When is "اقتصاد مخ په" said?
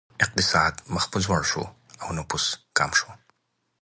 0.23-1.17